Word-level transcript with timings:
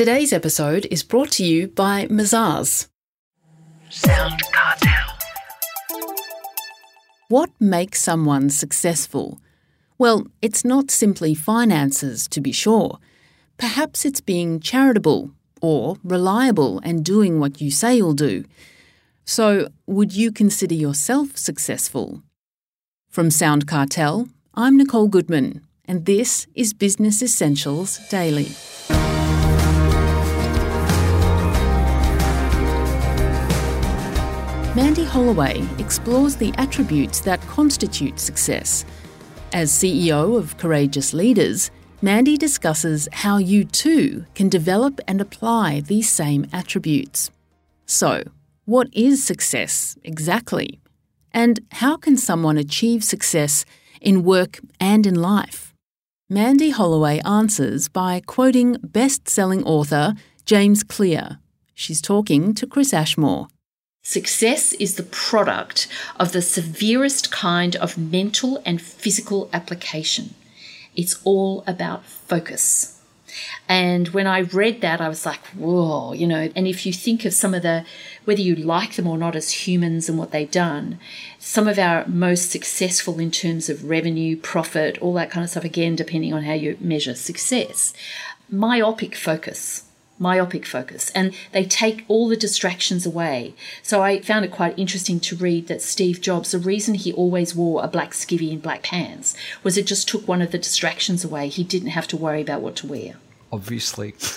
Today's 0.00 0.32
episode 0.32 0.86
is 0.90 1.02
brought 1.02 1.30
to 1.32 1.44
you 1.44 1.68
by 1.68 2.06
Mazars. 2.06 2.88
Sound 3.90 4.40
Cartel. 4.50 5.18
What 7.28 7.50
makes 7.60 8.00
someone 8.00 8.48
successful? 8.48 9.42
Well, 9.98 10.26
it's 10.40 10.64
not 10.64 10.90
simply 10.90 11.34
finances, 11.34 12.26
to 12.28 12.40
be 12.40 12.50
sure. 12.50 12.98
Perhaps 13.58 14.06
it's 14.06 14.22
being 14.22 14.58
charitable 14.58 15.32
or 15.60 15.98
reliable 16.02 16.80
and 16.82 17.04
doing 17.04 17.38
what 17.38 17.60
you 17.60 17.70
say 17.70 17.96
you'll 17.96 18.14
do. 18.14 18.46
So, 19.26 19.68
would 19.86 20.16
you 20.16 20.32
consider 20.32 20.74
yourself 20.74 21.36
successful? 21.36 22.22
From 23.10 23.30
Sound 23.30 23.66
Cartel, 23.66 24.28
I'm 24.54 24.78
Nicole 24.78 25.08
Goodman, 25.08 25.60
and 25.84 26.06
this 26.06 26.46
is 26.54 26.72
Business 26.72 27.20
Essentials 27.20 27.98
Daily. 28.08 28.48
Mandy 34.80 35.04
Holloway 35.04 35.62
explores 35.76 36.36
the 36.36 36.54
attributes 36.56 37.20
that 37.20 37.38
constitute 37.42 38.18
success. 38.18 38.86
As 39.52 39.70
CEO 39.70 40.38
of 40.38 40.56
Courageous 40.56 41.12
Leaders, 41.12 41.70
Mandy 42.00 42.38
discusses 42.38 43.06
how 43.12 43.36
you 43.36 43.66
too 43.66 44.24
can 44.34 44.48
develop 44.48 44.98
and 45.06 45.20
apply 45.20 45.82
these 45.82 46.08
same 46.10 46.46
attributes. 46.50 47.30
So, 47.84 48.24
what 48.64 48.88
is 48.94 49.22
success 49.22 49.98
exactly? 50.02 50.80
And 51.30 51.60
how 51.72 51.98
can 51.98 52.16
someone 52.16 52.56
achieve 52.56 53.04
success 53.04 53.66
in 54.00 54.24
work 54.24 54.60
and 54.80 55.06
in 55.06 55.16
life? 55.16 55.74
Mandy 56.30 56.70
Holloway 56.70 57.20
answers 57.26 57.88
by 57.88 58.22
quoting 58.24 58.78
best 58.82 59.28
selling 59.28 59.62
author 59.64 60.14
James 60.46 60.82
Clear. 60.82 61.38
She's 61.74 62.00
talking 62.00 62.54
to 62.54 62.66
Chris 62.66 62.94
Ashmore. 62.94 63.48
Success 64.02 64.72
is 64.74 64.96
the 64.96 65.02
product 65.02 65.86
of 66.18 66.32
the 66.32 66.42
severest 66.42 67.30
kind 67.30 67.76
of 67.76 67.98
mental 67.98 68.62
and 68.64 68.80
physical 68.80 69.50
application. 69.52 70.34
It's 70.96 71.20
all 71.22 71.62
about 71.66 72.06
focus. 72.06 73.00
And 73.68 74.08
when 74.08 74.26
I 74.26 74.40
read 74.40 74.80
that, 74.80 75.00
I 75.00 75.08
was 75.08 75.24
like, 75.24 75.46
whoa, 75.48 76.12
you 76.14 76.26
know. 76.26 76.50
And 76.56 76.66
if 76.66 76.84
you 76.84 76.92
think 76.92 77.24
of 77.24 77.34
some 77.34 77.54
of 77.54 77.62
the, 77.62 77.84
whether 78.24 78.40
you 78.40 78.56
like 78.56 78.96
them 78.96 79.06
or 79.06 79.18
not 79.18 79.36
as 79.36 79.68
humans 79.68 80.08
and 80.08 80.18
what 80.18 80.32
they've 80.32 80.50
done, 80.50 80.98
some 81.38 81.68
of 81.68 81.78
our 81.78 82.06
most 82.08 82.50
successful 82.50 83.20
in 83.20 83.30
terms 83.30 83.68
of 83.68 83.88
revenue, 83.88 84.36
profit, 84.36 84.98
all 84.98 85.14
that 85.14 85.30
kind 85.30 85.44
of 85.44 85.50
stuff, 85.50 85.64
again, 85.64 85.94
depending 85.94 86.32
on 86.32 86.42
how 86.42 86.54
you 86.54 86.76
measure 86.80 87.14
success, 87.14 87.92
myopic 88.50 89.14
focus 89.14 89.84
myopic 90.20 90.66
focus 90.66 91.10
and 91.14 91.34
they 91.52 91.64
take 91.64 92.04
all 92.06 92.28
the 92.28 92.36
distractions 92.36 93.06
away. 93.06 93.54
So 93.82 94.02
I 94.02 94.20
found 94.20 94.44
it 94.44 94.52
quite 94.52 94.78
interesting 94.78 95.18
to 95.20 95.36
read 95.36 95.66
that 95.68 95.82
Steve 95.82 96.20
Jobs, 96.20 96.52
the 96.52 96.58
reason 96.58 96.94
he 96.94 97.12
always 97.12 97.54
wore 97.54 97.82
a 97.82 97.88
black 97.88 98.12
skivvy 98.12 98.52
and 98.52 98.62
black 98.62 98.82
pants 98.82 99.34
was 99.62 99.76
it 99.76 99.86
just 99.86 100.08
took 100.08 100.28
one 100.28 100.42
of 100.42 100.52
the 100.52 100.58
distractions 100.58 101.24
away. 101.24 101.48
He 101.48 101.64
didn't 101.64 101.90
have 101.90 102.06
to 102.08 102.16
worry 102.16 102.42
about 102.42 102.60
what 102.60 102.76
to 102.76 102.86
wear. 102.86 103.14
Obviously. 103.50 104.14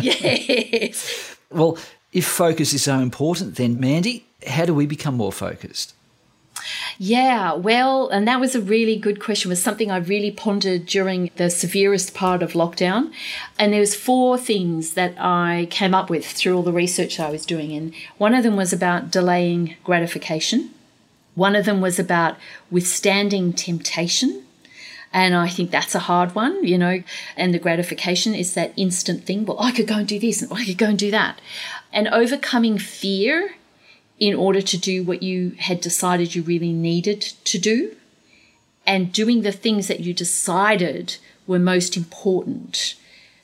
yes. 0.00 1.36
Well, 1.50 1.78
if 2.12 2.26
focus 2.26 2.72
is 2.72 2.82
so 2.82 2.98
important, 2.98 3.56
then 3.56 3.78
Mandy, 3.78 4.26
how 4.46 4.64
do 4.64 4.74
we 4.74 4.86
become 4.86 5.14
more 5.14 5.32
focused? 5.32 5.94
Yeah, 6.98 7.52
well, 7.52 8.08
and 8.08 8.26
that 8.26 8.40
was 8.40 8.54
a 8.54 8.60
really 8.60 8.96
good 8.96 9.20
question. 9.20 9.50
It 9.50 9.52
was 9.52 9.62
something 9.62 9.90
I 9.90 9.98
really 9.98 10.30
pondered 10.30 10.86
during 10.86 11.30
the 11.36 11.48
severest 11.48 12.14
part 12.14 12.42
of 12.42 12.52
lockdown. 12.52 13.12
And 13.58 13.72
there 13.72 13.80
was 13.80 13.94
four 13.94 14.36
things 14.36 14.94
that 14.94 15.14
I 15.18 15.68
came 15.70 15.94
up 15.94 16.10
with 16.10 16.26
through 16.26 16.56
all 16.56 16.62
the 16.62 16.72
research 16.72 17.20
I 17.20 17.30
was 17.30 17.46
doing. 17.46 17.72
And 17.72 17.94
one 18.16 18.34
of 18.34 18.42
them 18.42 18.56
was 18.56 18.72
about 18.72 19.10
delaying 19.10 19.76
gratification. 19.84 20.70
One 21.34 21.54
of 21.54 21.66
them 21.66 21.80
was 21.80 22.00
about 22.00 22.36
withstanding 22.68 23.52
temptation. 23.52 24.44
And 25.12 25.34
I 25.34 25.48
think 25.48 25.70
that's 25.70 25.94
a 25.94 26.00
hard 26.00 26.34
one, 26.34 26.64
you 26.64 26.76
know, 26.76 27.02
and 27.36 27.54
the 27.54 27.58
gratification 27.58 28.34
is 28.34 28.54
that 28.54 28.72
instant 28.76 29.24
thing. 29.24 29.46
Well, 29.46 29.60
I 29.60 29.72
could 29.72 29.86
go 29.86 29.94
and 29.96 30.06
do 30.06 30.18
this 30.18 30.42
and 30.42 30.52
I 30.52 30.64
could 30.64 30.76
go 30.76 30.86
and 30.86 30.98
do 30.98 31.10
that. 31.10 31.40
And 31.92 32.08
overcoming 32.08 32.78
fear 32.78 33.54
in 34.18 34.34
order 34.34 34.60
to 34.60 34.76
do 34.76 35.02
what 35.02 35.22
you 35.22 35.50
had 35.58 35.80
decided 35.80 36.34
you 36.34 36.42
really 36.42 36.72
needed 36.72 37.20
to 37.20 37.58
do 37.58 37.94
and 38.86 39.12
doing 39.12 39.42
the 39.42 39.52
things 39.52 39.86
that 39.86 40.00
you 40.00 40.14
decided 40.14 41.18
were 41.46 41.58
most 41.58 41.96
important. 41.96 42.94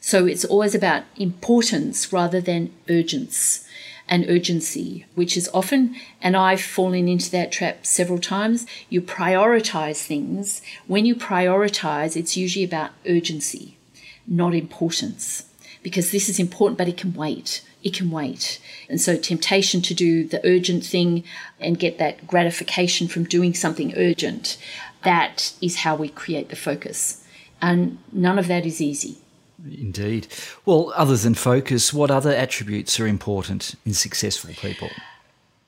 So 0.00 0.26
it's 0.26 0.44
always 0.44 0.74
about 0.74 1.04
importance 1.16 2.12
rather 2.12 2.40
than 2.40 2.72
urgence 2.88 3.66
and 4.08 4.28
urgency, 4.28 5.04
which 5.14 5.36
is 5.36 5.48
often, 5.54 5.96
and 6.20 6.36
I've 6.36 6.60
fallen 6.60 7.08
into 7.08 7.30
that 7.30 7.52
trap 7.52 7.86
several 7.86 8.18
times, 8.18 8.66
you 8.88 9.00
prioritize 9.00 10.04
things. 10.04 10.60
When 10.86 11.06
you 11.06 11.14
prioritize, 11.14 12.16
it's 12.16 12.36
usually 12.36 12.64
about 12.64 12.90
urgency, 13.06 13.76
not 14.26 14.54
importance, 14.54 15.44
because 15.82 16.10
this 16.10 16.28
is 16.28 16.38
important, 16.38 16.78
but 16.78 16.88
it 16.88 16.96
can 16.96 17.14
wait 17.14 17.62
it 17.84 17.94
can 17.94 18.10
wait. 18.10 18.58
And 18.88 19.00
so, 19.00 19.16
temptation 19.16 19.82
to 19.82 19.94
do 19.94 20.26
the 20.26 20.44
urgent 20.44 20.84
thing 20.84 21.22
and 21.60 21.78
get 21.78 21.98
that 21.98 22.26
gratification 22.26 23.06
from 23.06 23.24
doing 23.24 23.54
something 23.54 23.94
urgent, 23.96 24.56
that 25.04 25.52
is 25.60 25.76
how 25.76 25.94
we 25.94 26.08
create 26.08 26.48
the 26.48 26.56
focus. 26.56 27.22
And 27.62 27.98
none 28.12 28.38
of 28.38 28.48
that 28.48 28.66
is 28.66 28.80
easy. 28.80 29.18
Indeed. 29.64 30.26
Well, 30.66 30.92
other 30.96 31.16
than 31.16 31.34
focus, 31.34 31.92
what 31.92 32.10
other 32.10 32.30
attributes 32.30 32.98
are 33.00 33.06
important 33.06 33.76
in 33.86 33.94
successful 33.94 34.50
people? 34.54 34.90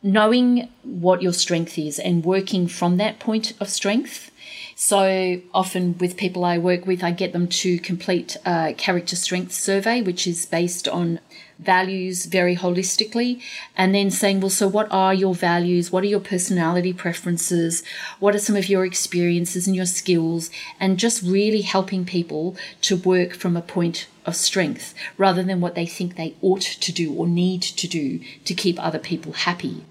Knowing 0.03 0.69
what 0.83 1.23
your 1.23 1.33
strength 1.33 1.79
is 1.79 1.99
and 1.99 2.25
working 2.25 2.69
from 2.69 2.97
that 2.99 3.19
point 3.19 3.55
of 3.61 3.69
strength. 3.69 4.31
So 4.75 5.41
often 5.55 5.97
with 5.99 6.17
people 6.17 6.45
I 6.45 6.59
work 6.59 6.87
with, 6.87 7.03
I 7.03 7.11
get 7.11 7.33
them 7.33 7.49
to 7.49 7.79
complete 7.79 8.37
a 8.45 8.75
character 8.75 9.17
strength 9.17 9.53
survey, 9.53 10.03
which 10.03 10.27
is 10.27 10.47
based 10.47 10.87
on 10.87 11.21
values 11.59 12.27
very 12.27 12.55
holistically 12.55 13.41
and 13.77 13.95
then 13.95 14.11
saying, 14.11 14.41
well, 14.41 14.51
so 14.51 14.69
what 14.69 14.87
are 14.91 15.15
your 15.15 15.35
values? 15.35 15.91
What 15.91 16.05
are 16.05 16.09
your 16.09 16.21
personality 16.21 16.93
preferences? 16.93 17.83
What 18.21 18.35
are 18.35 18.39
some 18.39 18.57
of 18.57 18.69
your 18.69 18.85
experiences 18.85 19.67
and 19.67 19.75
your 19.75 19.87
skills? 19.87 20.51
And 20.79 20.99
just 20.99 21.23
really 21.23 21.63
helping 21.63 22.05
people 22.05 22.57
to 22.83 22.97
work 22.97 23.33
from 23.33 23.57
a 23.57 23.63
point 23.63 24.07
of 24.27 24.35
strength 24.35 24.93
rather 25.17 25.43
than 25.43 25.61
what 25.61 25.77
they 25.77 25.87
think 25.87 26.17
they 26.17 26.35
ought 26.43 26.61
to 26.61 26.93
do 26.93 27.15
or 27.15 27.29
need 27.29 27.63
to 27.63 27.87
do 27.87 28.21
to 28.45 28.55
keep 28.55 28.83
other 28.83 28.99
people 28.99 29.33
happy. 29.33 29.85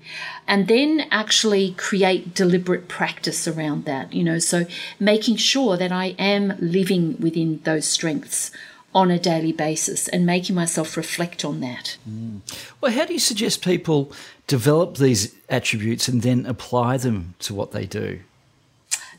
And 0.48 0.68
then 0.68 1.08
actually 1.10 1.72
create 1.72 2.36
deliberate 2.36 2.88
practice 2.88 3.48
around 3.48 3.86
that, 3.86 4.14
you 4.14 4.24
know, 4.24 4.38
so 4.46 4.66
making 5.00 5.38
sure 5.38 5.78
that 5.78 5.92
I 5.92 6.16
am 6.18 6.56
living 6.60 7.18
within 7.20 7.60
those 7.64 7.86
strengths 7.86 8.52
on 8.94 9.12
a 9.12 9.20
daily 9.20 9.52
basis 9.52 10.08
and 10.08 10.26
making 10.26 10.56
myself 10.56 10.96
reflect 10.96 11.44
on 11.44 11.60
that. 11.60 11.98
Mm. 12.10 12.40
Well, 12.80 12.94
how 12.94 13.06
do 13.06 13.14
you 13.14 13.20
suggest 13.20 13.62
people 13.62 14.12
develop 14.48 14.98
these 14.98 15.36
attributes 15.50 16.08
and 16.08 16.22
then 16.22 16.46
apply 16.46 16.98
them 16.98 17.36
to 17.40 17.54
what 17.54 17.74
they 17.74 17.86
do? 17.86 18.22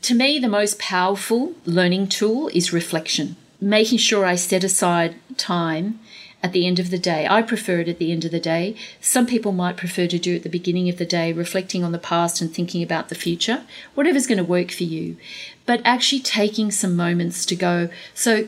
To 0.01 0.15
me, 0.15 0.39
the 0.39 0.47
most 0.47 0.79
powerful 0.79 1.53
learning 1.65 2.07
tool 2.07 2.49
is 2.53 2.73
reflection. 2.73 3.35
Making 3.61 3.99
sure 3.99 4.25
I 4.25 4.35
set 4.35 4.63
aside 4.63 5.15
time 5.37 5.99
at 6.43 6.53
the 6.53 6.67
end 6.67 6.79
of 6.79 6.91
the 6.91 6.97
day. 6.99 7.27
I 7.29 7.41
prefer 7.41 7.79
it 7.79 7.87
at 7.87 7.97
the 7.97 8.11
end 8.11 8.23
of 8.23 8.31
the 8.31 8.39
day. 8.39 8.75
Some 9.01 9.25
people 9.25 9.51
might 9.51 9.77
prefer 9.77 10.07
to 10.07 10.19
do 10.19 10.33
it 10.33 10.37
at 10.37 10.43
the 10.43 10.49
beginning 10.49 10.87
of 10.87 10.97
the 10.97 11.05
day, 11.05 11.33
reflecting 11.33 11.83
on 11.83 11.91
the 11.91 11.97
past 11.97 12.41
and 12.41 12.53
thinking 12.53 12.83
about 12.83 13.09
the 13.09 13.15
future, 13.15 13.63
whatever's 13.95 14.27
going 14.27 14.37
to 14.37 14.43
work 14.43 14.71
for 14.71 14.83
you. 14.83 15.17
But 15.65 15.81
actually 15.83 16.21
taking 16.21 16.71
some 16.71 16.95
moments 16.95 17.45
to 17.47 17.55
go, 17.55 17.89
so 18.13 18.47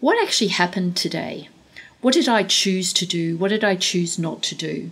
what 0.00 0.22
actually 0.22 0.48
happened 0.48 0.96
today? 0.96 1.48
What 2.00 2.14
did 2.14 2.28
I 2.28 2.42
choose 2.42 2.92
to 2.94 3.06
do? 3.06 3.36
What 3.36 3.48
did 3.48 3.64
I 3.64 3.74
choose 3.74 4.18
not 4.18 4.42
to 4.44 4.54
do? 4.54 4.90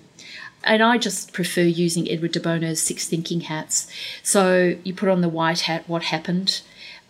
And 0.64 0.82
I 0.82 0.98
just 0.98 1.32
prefer 1.32 1.62
using 1.62 2.10
Edward 2.10 2.32
de 2.32 2.40
Bono's 2.40 2.80
six 2.80 3.06
thinking 3.06 3.42
hats. 3.42 3.86
So 4.24 4.76
you 4.82 4.92
put 4.92 5.08
on 5.08 5.20
the 5.20 5.28
white 5.28 5.60
hat, 5.60 5.88
what 5.88 6.04
happened? 6.04 6.62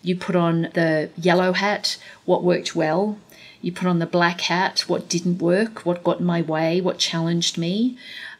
You 0.07 0.15
put 0.15 0.37
on 0.37 0.69
the 0.73 1.09
yellow 1.17 1.51
hat, 1.51 1.97
what 2.23 2.41
worked 2.41 2.75
well? 2.75 3.17
You 3.61 3.73
put 3.73 3.87
on 3.87 3.99
the 3.99 4.05
black 4.05 4.39
hat, 4.41 4.85
what 4.87 5.09
didn't 5.09 5.39
work, 5.39 5.85
what 5.85 6.03
got 6.03 6.21
in 6.21 6.25
my 6.25 6.41
way, 6.41 6.79
what 6.79 6.97
challenged 6.97 7.57
me? 7.57 7.97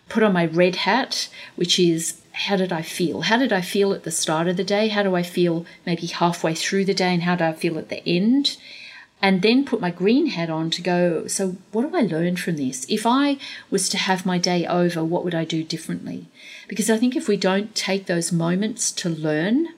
Put 0.07 0.23
on 0.23 0.31
my 0.31 0.45
red 0.45 0.77
hat, 0.77 1.27
which 1.57 1.77
is 1.77 2.21
how 2.31 2.55
did 2.55 2.71
I 2.71 2.83
feel? 2.83 3.21
How 3.21 3.37
did 3.37 3.51
I 3.51 3.59
feel 3.59 3.91
at 3.91 4.03
the 4.03 4.11
start 4.11 4.47
of 4.47 4.55
the 4.55 4.63
day? 4.63 4.87
How 4.87 5.03
do 5.03 5.13
I 5.13 5.23
feel 5.23 5.65
maybe 5.85 6.07
halfway 6.07 6.55
through 6.55 6.85
the 6.85 6.93
day? 6.93 7.13
And 7.13 7.23
how 7.23 7.35
do 7.35 7.43
I 7.43 7.51
feel 7.53 7.77
at 7.77 7.89
the 7.89 8.07
end? 8.07 8.55
and 9.21 9.41
then 9.41 9.65
put 9.65 9.81
my 9.81 9.89
green 9.89 10.27
hat 10.27 10.49
on 10.49 10.69
to 10.69 10.81
go, 10.81 11.25
so 11.27 11.57
what 11.71 11.89
do 11.89 11.97
I 11.97 12.01
learn 12.01 12.35
from 12.35 12.57
this? 12.57 12.85
If 12.87 13.05
I 13.05 13.37
was 13.71 13.89
to 13.89 13.97
have 13.97 14.27
my 14.27 14.37
day 14.37 14.65
over, 14.67 15.03
what 15.03 15.23
would 15.23 15.33
I 15.33 15.43
do 15.43 15.63
differently? 15.63 16.27
Because 16.67 16.89
I 16.89 16.97
think 16.97 17.15
if 17.15 17.27
we 17.27 17.35
don't 17.35 17.73
take 17.73 18.05
those 18.05 18.31
moments 18.31 18.91
to 18.91 19.09
learn, 19.09 19.69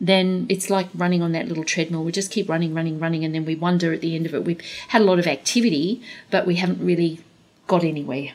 then 0.00 0.46
it's 0.48 0.68
like 0.70 0.88
running 0.94 1.22
on 1.22 1.32
that 1.32 1.48
little 1.48 1.64
treadmill. 1.64 2.04
We 2.04 2.12
just 2.12 2.30
keep 2.30 2.48
running, 2.48 2.74
running, 2.74 2.98
running, 2.98 3.24
and 3.24 3.34
then 3.34 3.44
we 3.44 3.54
wonder 3.54 3.92
at 3.92 4.00
the 4.00 4.14
end 4.14 4.26
of 4.26 4.34
it, 4.34 4.44
we've 4.44 4.60
had 4.88 5.02
a 5.02 5.04
lot 5.04 5.18
of 5.18 5.26
activity, 5.26 6.02
but 6.30 6.46
we 6.46 6.56
haven't 6.56 6.84
really 6.84 7.20
got 7.66 7.82
anywhere. 7.82 8.32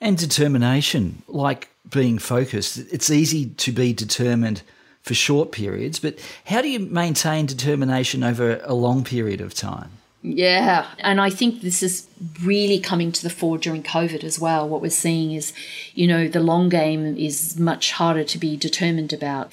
And 0.00 0.16
determination, 0.16 1.22
like 1.28 1.68
being 1.88 2.18
focused, 2.18 2.78
it's 2.92 3.10
easy 3.10 3.46
to 3.46 3.72
be 3.72 3.92
determined 3.92 4.62
for 5.02 5.14
short 5.14 5.50
periods, 5.52 5.98
but 5.98 6.18
how 6.46 6.60
do 6.60 6.68
you 6.68 6.78
maintain 6.78 7.46
determination 7.46 8.22
over 8.22 8.60
a 8.64 8.74
long 8.74 9.02
period 9.02 9.40
of 9.40 9.54
time? 9.54 9.90
Yeah, 10.22 10.86
and 10.98 11.18
I 11.18 11.30
think 11.30 11.62
this 11.62 11.82
is 11.82 12.06
really 12.42 12.78
coming 12.78 13.10
to 13.12 13.22
the 13.22 13.30
fore 13.30 13.56
during 13.56 13.82
COVID 13.82 14.22
as 14.22 14.38
well. 14.38 14.68
What 14.68 14.82
we're 14.82 14.90
seeing 14.90 15.32
is, 15.32 15.54
you 15.94 16.06
know, 16.06 16.28
the 16.28 16.40
long 16.40 16.68
game 16.68 17.16
is 17.16 17.58
much 17.58 17.92
harder 17.92 18.24
to 18.24 18.38
be 18.38 18.58
determined 18.58 19.14
about. 19.14 19.50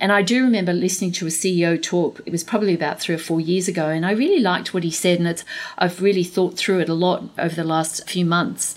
And 0.00 0.10
I 0.10 0.22
do 0.22 0.42
remember 0.42 0.72
listening 0.72 1.12
to 1.12 1.26
a 1.26 1.30
CEO 1.30 1.80
talk, 1.80 2.22
it 2.24 2.32
was 2.32 2.42
probably 2.42 2.72
about 2.72 3.00
three 3.00 3.14
or 3.14 3.18
four 3.18 3.38
years 3.38 3.68
ago, 3.68 3.88
and 3.88 4.06
I 4.06 4.12
really 4.12 4.40
liked 4.40 4.72
what 4.72 4.82
he 4.82 4.90
said, 4.90 5.18
and 5.18 5.28
it's, 5.28 5.44
I've 5.76 6.00
really 6.00 6.24
thought 6.24 6.56
through 6.56 6.80
it 6.80 6.88
a 6.88 6.94
lot 6.94 7.24
over 7.38 7.54
the 7.54 7.64
last 7.64 8.08
few 8.08 8.24
months, 8.24 8.74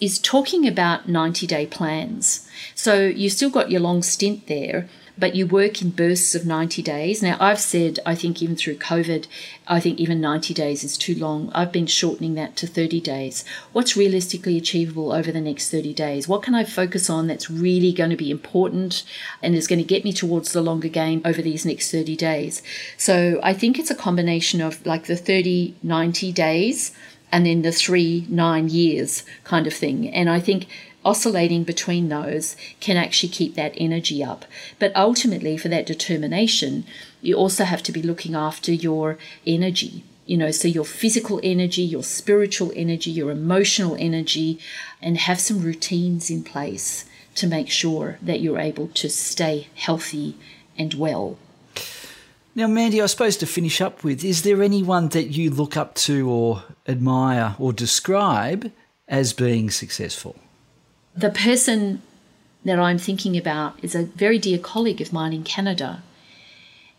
is 0.00 0.18
talking 0.18 0.66
about 0.66 1.08
90 1.08 1.46
day 1.46 1.66
plans. 1.66 2.48
So 2.74 3.02
you've 3.02 3.32
still 3.32 3.50
got 3.50 3.70
your 3.70 3.80
long 3.80 4.02
stint 4.02 4.48
there, 4.48 4.88
but 5.16 5.34
you 5.34 5.46
work 5.46 5.80
in 5.80 5.90
bursts 5.90 6.34
of 6.34 6.44
90 6.44 6.82
days. 6.82 7.22
Now, 7.22 7.36
I've 7.38 7.60
said, 7.60 8.00
I 8.04 8.14
think 8.14 8.42
even 8.42 8.56
through 8.56 8.76
COVID, 8.76 9.26
I 9.66 9.80
think 9.80 10.00
even 10.00 10.20
90 10.20 10.52
days 10.54 10.82
is 10.82 10.98
too 10.98 11.14
long. 11.14 11.50
I've 11.54 11.72
been 11.72 11.86
shortening 11.86 12.34
that 12.34 12.56
to 12.56 12.66
30 12.66 13.00
days. 13.00 13.44
What's 13.72 13.96
realistically 13.96 14.56
achievable 14.56 15.12
over 15.12 15.30
the 15.30 15.40
next 15.40 15.70
30 15.70 15.94
days? 15.94 16.26
What 16.26 16.42
can 16.42 16.54
I 16.54 16.64
focus 16.64 17.08
on 17.08 17.26
that's 17.28 17.48
really 17.48 17.92
going 17.92 18.10
to 18.10 18.16
be 18.16 18.30
important 18.30 19.04
and 19.42 19.54
is 19.54 19.68
going 19.68 19.78
to 19.78 19.84
get 19.84 20.04
me 20.04 20.12
towards 20.12 20.52
the 20.52 20.62
longer 20.62 20.88
game 20.88 21.22
over 21.24 21.40
these 21.40 21.64
next 21.64 21.90
30 21.90 22.16
days? 22.16 22.62
So 22.96 23.40
I 23.42 23.54
think 23.54 23.78
it's 23.78 23.90
a 23.90 23.94
combination 23.94 24.60
of 24.60 24.84
like 24.84 25.06
the 25.06 25.16
30, 25.16 25.76
90 25.82 26.32
days 26.32 26.92
and 27.34 27.44
then 27.44 27.62
the 27.62 27.72
three, 27.72 28.24
nine 28.28 28.68
years 28.68 29.24
kind 29.42 29.66
of 29.66 29.74
thing. 29.74 30.08
And 30.08 30.30
I 30.30 30.38
think 30.38 30.68
oscillating 31.04 31.64
between 31.64 32.08
those 32.08 32.54
can 32.78 32.96
actually 32.96 33.30
keep 33.30 33.56
that 33.56 33.74
energy 33.76 34.22
up. 34.22 34.44
But 34.78 34.94
ultimately, 34.94 35.56
for 35.56 35.66
that 35.66 35.84
determination, 35.84 36.84
you 37.20 37.34
also 37.34 37.64
have 37.64 37.82
to 37.82 37.92
be 37.92 38.02
looking 38.02 38.36
after 38.36 38.72
your 38.72 39.18
energy. 39.44 40.04
You 40.26 40.36
know, 40.36 40.52
so 40.52 40.68
your 40.68 40.84
physical 40.84 41.40
energy, 41.42 41.82
your 41.82 42.04
spiritual 42.04 42.72
energy, 42.76 43.10
your 43.10 43.32
emotional 43.32 43.96
energy, 43.98 44.60
and 45.02 45.18
have 45.18 45.40
some 45.40 45.60
routines 45.60 46.30
in 46.30 46.44
place 46.44 47.04
to 47.34 47.48
make 47.48 47.68
sure 47.68 48.16
that 48.22 48.42
you're 48.42 48.60
able 48.60 48.86
to 49.02 49.08
stay 49.10 49.66
healthy 49.74 50.36
and 50.78 50.94
well. 50.94 51.36
Now, 52.56 52.68
Mandy, 52.68 53.02
I 53.02 53.06
suppose 53.06 53.36
to 53.38 53.46
finish 53.46 53.80
up 53.80 54.04
with, 54.04 54.24
is 54.24 54.42
there 54.42 54.62
anyone 54.62 55.08
that 55.08 55.24
you 55.24 55.50
look 55.50 55.76
up 55.76 55.96
to 55.96 56.30
or 56.30 56.62
admire 56.86 57.56
or 57.58 57.72
describe 57.72 58.70
as 59.08 59.32
being 59.32 59.70
successful? 59.70 60.36
The 61.16 61.30
person 61.30 62.00
that 62.64 62.78
I'm 62.78 62.98
thinking 62.98 63.36
about 63.36 63.82
is 63.82 63.96
a 63.96 64.04
very 64.04 64.38
dear 64.38 64.58
colleague 64.58 65.00
of 65.00 65.12
mine 65.12 65.32
in 65.32 65.42
Canada. 65.42 66.02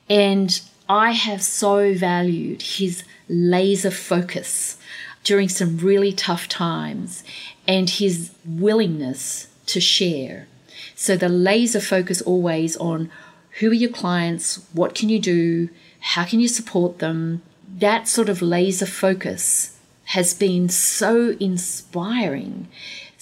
And 0.09 0.59
I 0.89 1.11
have 1.11 1.41
so 1.41 1.93
valued 1.93 2.61
his 2.61 3.03
laser 3.29 3.91
focus 3.91 4.77
during 5.23 5.47
some 5.47 5.77
really 5.77 6.11
tough 6.11 6.49
times 6.49 7.23
and 7.65 7.89
his 7.89 8.31
willingness 8.45 9.47
to 9.67 9.79
share. 9.79 10.47
So 10.95 11.15
the 11.15 11.29
laser 11.29 11.79
focus 11.79 12.21
always 12.21 12.77
on 12.77 13.09
who 13.59 13.71
are 13.71 13.73
your 13.73 13.91
clients, 13.91 14.65
what 14.73 14.95
can 14.95 15.09
you 15.09 15.19
do, 15.19 15.69
how 15.99 16.23
can 16.23 16.39
you 16.39 16.47
support 16.47 16.99
them. 16.99 17.41
That 17.77 18.07
sort 18.07 18.29
of 18.29 18.41
laser 18.41 18.85
focus 18.85 19.77
has 20.05 20.33
been 20.33 20.69
so 20.69 21.35
inspiring 21.39 22.67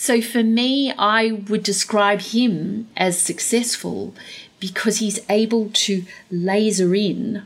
so 0.04 0.22
for 0.22 0.44
me, 0.44 0.92
I 0.98 1.32
would 1.32 1.64
describe 1.64 2.20
him 2.20 2.90
as 2.98 3.18
successful 3.18 4.14
because 4.60 4.98
he's 4.98 5.22
able 5.30 5.70
to 5.86 6.04
laser 6.30 6.94
in 6.94 7.44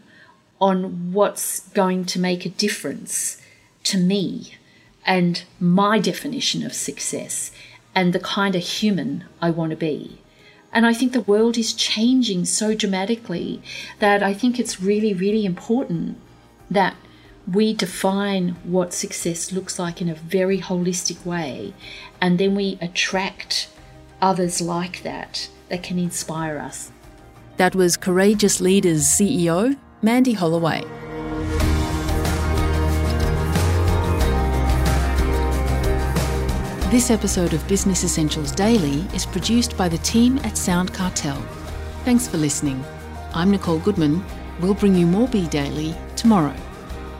on 0.59 1.13
what's 1.13 1.59
going 1.69 2.05
to 2.05 2.19
make 2.19 2.47
a 2.47 2.49
difference 2.49 3.39
to 3.83 3.99
me 3.99 4.55
and 5.05 5.43
my 5.59 5.99
definition 5.99 6.65
of 6.65 6.73
success 6.73 7.51
and 7.93 8.11
the 8.11 8.19
kind 8.19 8.55
of 8.55 8.63
human 8.63 9.25
I 9.39 9.51
want 9.51 9.69
to 9.69 9.77
be. 9.77 10.17
And 10.71 10.85
I 10.85 10.93
think 10.93 11.13
the 11.13 11.21
world 11.21 11.57
is 11.57 11.73
changing 11.73 12.45
so 12.45 12.75
dramatically 12.75 13.61
that 13.99 14.21
I 14.21 14.33
think 14.33 14.59
it's 14.59 14.81
really, 14.81 15.13
really 15.13 15.45
important 15.45 16.17
that 16.69 16.95
we 17.51 17.73
define 17.73 18.49
what 18.63 18.93
success 18.93 19.51
looks 19.51 19.79
like 19.79 20.01
in 20.01 20.09
a 20.09 20.15
very 20.15 20.59
holistic 20.59 21.25
way, 21.25 21.73
and 22.19 22.37
then 22.37 22.55
we 22.55 22.77
attract 22.81 23.69
others 24.21 24.59
like 24.59 25.03
that 25.03 25.49
that 25.69 25.83
can 25.83 25.97
inspire 25.97 26.57
us. 26.57 26.91
That 27.55 27.73
was 27.73 27.95
Courageous 27.97 28.59
Leaders 28.59 29.03
CEO, 29.05 29.77
Mandy 30.01 30.33
Holloway. 30.33 30.83
This 36.89 37.11
episode 37.11 37.53
of 37.53 37.67
Business 37.67 38.05
Essentials 38.05 38.53
Daily 38.53 39.01
is 39.13 39.25
produced 39.25 39.75
by 39.75 39.89
the 39.89 39.97
team 39.97 40.37
at 40.45 40.57
Sound 40.57 40.93
Cartel. 40.93 41.35
Thanks 42.05 42.29
for 42.29 42.37
listening. 42.37 42.81
I'm 43.33 43.51
Nicole 43.51 43.79
Goodman. 43.79 44.23
We'll 44.61 44.73
bring 44.73 44.95
you 44.95 45.05
more 45.05 45.27
Be 45.27 45.47
Daily 45.47 45.93
tomorrow. 46.15 46.55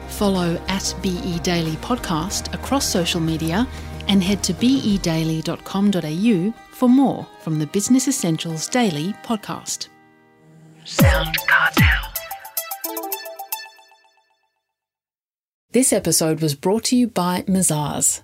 Follow 0.07 0.55
at 0.69 0.95
BE 1.01 1.39
Daily 1.39 1.73
Podcast 1.73 2.53
across 2.53 2.87
social 2.87 3.19
media 3.19 3.67
and 4.07 4.23
head 4.23 4.41
to 4.45 4.53
bedaily.com.au 4.53 6.53
for 6.71 6.87
more 6.87 7.27
from 7.41 7.59
the 7.59 7.67
Business 7.67 8.07
Essentials 8.07 8.69
Daily 8.69 9.11
podcast. 9.25 9.89
Sound 10.85 11.35
Cartel. 11.45 12.13
This 15.71 15.91
episode 15.91 16.39
was 16.39 16.55
brought 16.55 16.85
to 16.85 16.95
you 16.95 17.07
by 17.07 17.41
Mazars. 17.41 18.21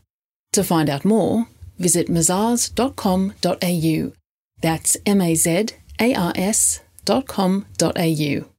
To 0.53 0.63
find 0.63 0.89
out 0.89 1.03
more, 1.03 1.47
visit 1.79 2.07
mazars.com.au. 2.07 4.11
That's 4.61 4.97
M 5.05 5.21
A 5.21 5.35
Z 5.35 5.65
A 5.99 6.13
R 6.13 6.33
S 6.35 6.79
dot 7.05 7.27
com 7.27 7.65
dot 7.77 7.97
au. 7.97 8.45